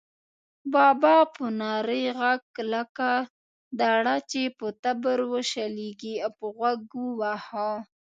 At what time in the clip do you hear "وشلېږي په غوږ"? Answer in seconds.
5.33-6.81